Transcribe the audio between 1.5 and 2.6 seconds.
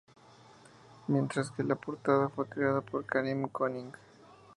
que la portada fue